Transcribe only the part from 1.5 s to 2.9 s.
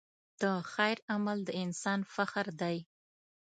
انسان فخر دی.